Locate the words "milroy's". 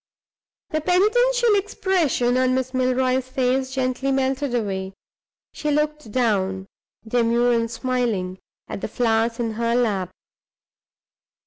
2.73-3.29